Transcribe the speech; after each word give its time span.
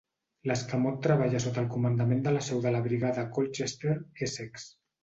L'escamot 0.51 0.97
treballa 1.07 1.41
sota 1.45 1.61
el 1.63 1.69
comandament 1.75 2.25
de 2.29 2.35
la 2.39 2.43
seu 2.49 2.65
de 2.67 2.75
la 2.77 2.83
Brigada 2.91 3.23
a 3.27 3.31
Colchester, 3.39 3.99
Essex. 4.31 4.71